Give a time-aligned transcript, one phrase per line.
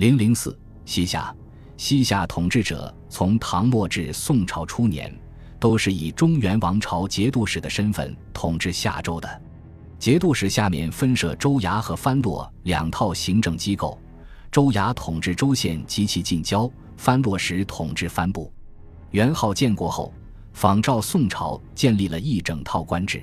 [0.00, 1.30] 零零四，西夏，
[1.76, 5.14] 西夏统治者从唐末至宋朝初年，
[5.58, 9.42] 都是以中原王朝节度使的身份统治夏州的。
[9.98, 14.00] 节度使下面分设州衙和藩落两套行政机构，
[14.50, 18.50] 州衙统治州县及其近郊，藩落时统治藩部。
[19.10, 20.14] 元昊建国后，
[20.54, 23.22] 仿照宋朝建立了一整套官制，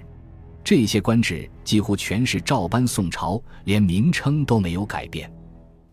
[0.64, 5.28] 这些官制几乎全是照搬宋朝，连名称都没有改变。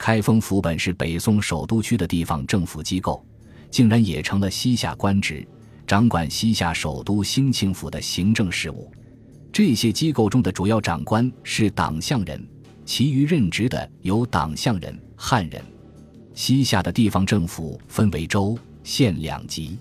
[0.04, 3.24] 开封府本是北宋首都区的地方政府机构，
[3.70, 5.48] 竟然也成了西夏官职，
[5.86, 8.92] 掌管西夏首都兴庆府的行政事务。
[9.50, 12.46] 这些机构中的主要长官是党项人，
[12.84, 15.64] 其余任职的有党项人、汉人。
[16.34, 19.78] 西夏的地方政府分为州、县两级。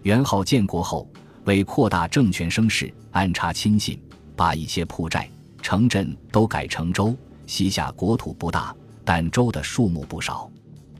[0.00, 1.06] 元昊建国后，
[1.44, 4.00] 为扩大政权声势，安插亲信，
[4.34, 5.28] 把一些铺寨、
[5.60, 7.14] 城镇都改成州。
[7.44, 8.74] 西夏国土不大，
[9.08, 10.50] 但州的数目不少。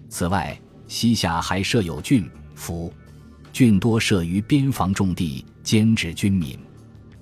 [0.09, 2.91] 此外，西夏还设有郡、府，
[3.53, 6.59] 郡多设于边防重地，兼治军民。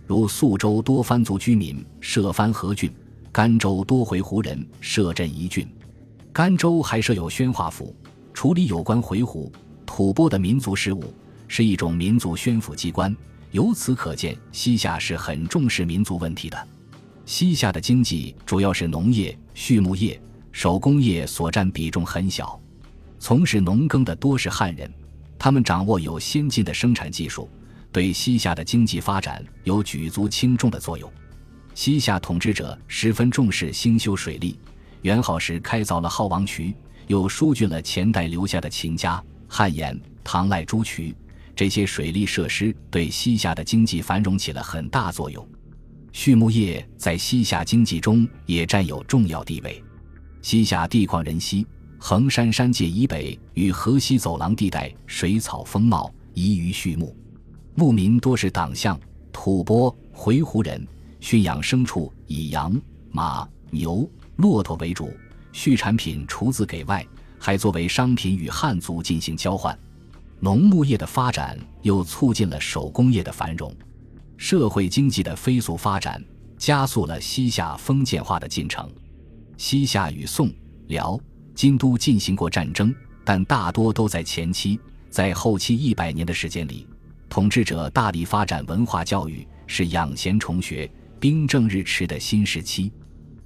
[0.06, 2.88] 如宿州多番族居民设番河郡，
[3.32, 5.66] 甘州多回鹘人设镇一郡，
[6.32, 7.92] 甘州还设有宣化府，
[8.32, 9.50] 处理有关回鹘、
[9.84, 11.12] 吐蕃的民族事务，
[11.48, 13.12] 是一种民族宣抚机关。
[13.50, 16.68] 由此可见，西夏是很重视民族问题的。
[17.24, 20.20] 西夏的经济主要是农业、畜牧业、
[20.56, 22.58] 手工业所占比重很小，
[23.18, 24.90] 从事农耕的多是汉人，
[25.38, 27.46] 他们掌握有先进的生产技术。
[27.92, 31.12] 对西夏的经济发展有举足轻重的作用。
[31.74, 34.58] 西夏统治者十分重视兴修水利，
[35.02, 36.74] 元昊时开凿了浩王渠，
[37.06, 41.14] 又疏浚了前代留下的秦家、汉延、唐赖诸渠。
[41.54, 45.46] 这些水利设施对西夏的经济繁荣起了很大作用。
[46.14, 49.82] 畜牧业在西夏经济中也占有重要地位。
[50.46, 51.66] 西夏地旷人稀，
[51.98, 57.12] 衡山山界以北与河西走廊地带水草丰茂，宜于畜牧。
[57.74, 58.96] 牧民多是党项、
[59.32, 60.86] 吐蕃、回鹘人，
[61.18, 65.12] 驯养牲畜以羊、马、牛、骆驼为主，
[65.52, 67.04] 畜产品除自给外，
[67.40, 69.76] 还作为商品与汉族进行交换。
[70.38, 73.74] 农牧业的发展又促进了手工业的繁荣，
[74.36, 76.24] 社会经济的飞速发展
[76.56, 78.88] 加速了西夏封建化的进程。
[79.56, 80.50] 西夏与宋、
[80.88, 81.18] 辽、
[81.54, 82.94] 金都进行过战争，
[83.24, 84.78] 但大多都在前期，
[85.10, 86.86] 在后期一百年的时间里。
[87.28, 92.92] 统治者大力发展文化教育，是养贤崇学、兵正日驰的新时期。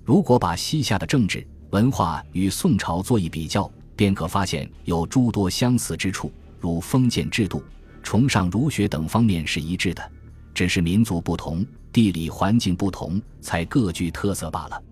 [0.04, 7.62] 如果把西夏的政治文化与宋朝做一比较，便可发现有诸多相似之处，如封建制度、
[8.02, 10.12] 崇尚儒学等方面是一致的，
[10.52, 14.82] 只是民族不同、地理环境不同，才各具特色罢了。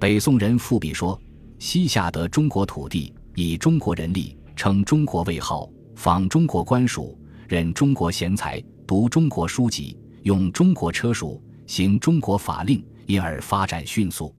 [0.00, 1.20] 北宋人富比说
[1.58, 14.32] ：“西夏得中国土地，以中国人力，称中国为号，仿中国官署。”任中国贤才，读中国书籍，用中国车属，行中国法令，因而发展迅速。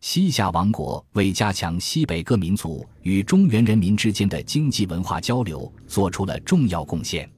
[0.00, 7.30] 西夏王国为加强西北各民族与中原人民之间的经济文化交流，做出了重要贡献。